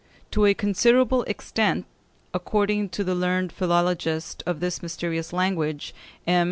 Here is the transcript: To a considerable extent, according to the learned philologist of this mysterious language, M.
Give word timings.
To 0.31 0.47
a 0.47 0.55
considerable 0.55 1.21
extent, 1.25 1.85
according 2.33 2.89
to 2.89 3.03
the 3.03 3.13
learned 3.13 3.51
philologist 3.51 4.41
of 4.47 4.59
this 4.59 4.81
mysterious 4.81 5.31
language, 5.31 5.93
M. 6.25 6.39